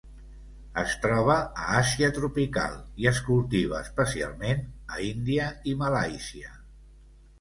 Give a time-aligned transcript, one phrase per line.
[0.83, 6.57] Es troba a Àsia tropical i es cultiva especialment a Índia i Malàisia.